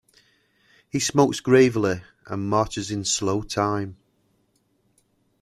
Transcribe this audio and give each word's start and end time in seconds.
He 0.89 0.99
smokes 0.99 1.41
gravely 1.41 2.01
and 2.25 2.49
marches 2.49 2.89
in 2.89 3.05
slow 3.05 3.43
time. 3.43 3.97